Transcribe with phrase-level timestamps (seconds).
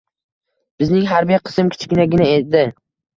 [0.83, 2.65] Bizning harbiy qism kichkinagina edi.